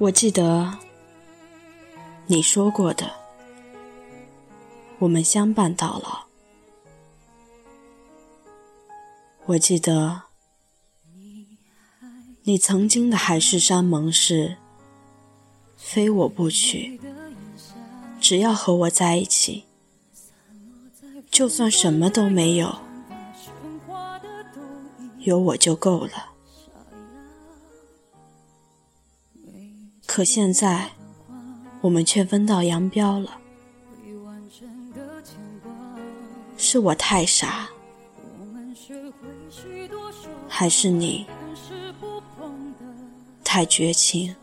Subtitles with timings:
[0.00, 0.78] 我记得
[2.26, 3.12] 你说过的，
[4.98, 6.24] 我们相伴到老。
[9.44, 10.22] 我记得
[12.44, 14.56] 你曾经的海誓山盟是，
[15.76, 16.98] 非我不娶，
[18.18, 19.66] 只要和我在一起，
[21.30, 22.74] 就算什么都没有，
[25.18, 26.30] 有我就够了。
[30.12, 30.90] 可现在，
[31.80, 33.38] 我们却分道扬镳了。
[36.56, 37.68] 是我太傻，
[40.48, 41.24] 还是你
[43.44, 44.34] 太绝情？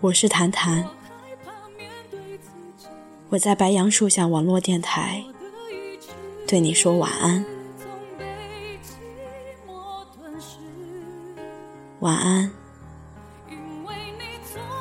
[0.00, 0.88] 我是谈谈，
[3.30, 5.24] 我在白杨树下网络电台
[6.46, 7.44] 对你说晚安。
[12.04, 12.50] 晚安，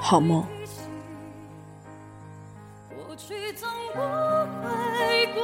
[0.00, 0.44] 好梦。
[2.88, 5.40] 过去总不会过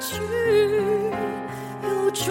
[0.00, 0.20] 去，
[1.84, 2.26] 有种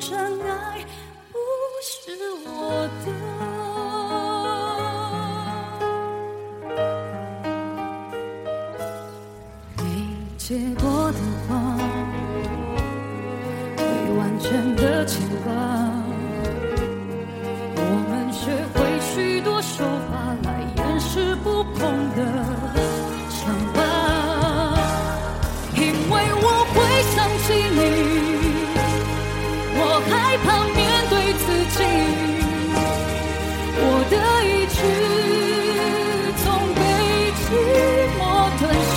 [0.00, 0.84] 真爱
[1.32, 1.38] 不
[1.82, 2.12] 是
[2.44, 3.08] 我的。
[9.78, 9.82] 没
[10.36, 11.18] 结果的
[11.48, 11.48] 话，
[13.78, 13.82] 未
[14.18, 15.89] 完成的牵挂。
[21.80, 22.20] 痛的
[23.30, 23.40] 伤
[23.74, 23.78] 疤，
[25.74, 26.76] 因为我会
[27.14, 27.80] 想起你，
[29.76, 30.12] 我害
[30.44, 31.42] 怕面对自
[31.74, 31.78] 己，
[33.80, 34.14] 我的
[34.44, 34.78] 意志
[36.44, 36.78] 总被
[37.40, 37.48] 寂
[38.18, 38.20] 寞
[38.58, 38.60] 吞
[38.92, 38.94] 噬，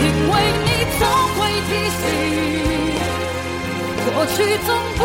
[0.00, 1.00] 因为你总
[1.36, 2.04] 会提醒，
[4.12, 4.36] 过去
[4.66, 5.00] 总不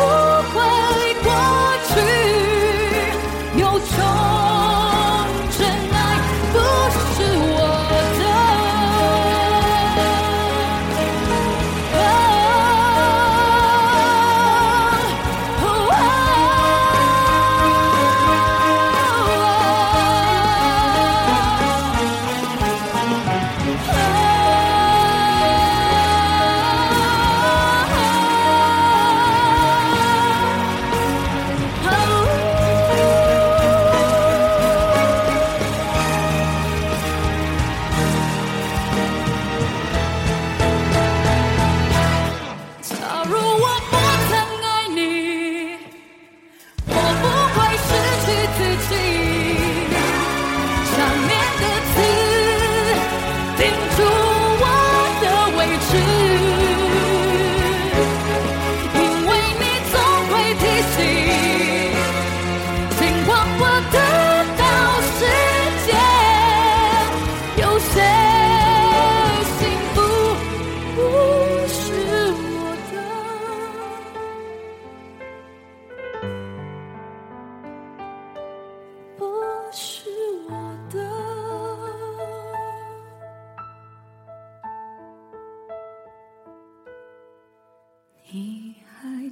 [0.57, 1.06] 会。